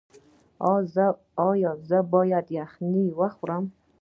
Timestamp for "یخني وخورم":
2.59-3.63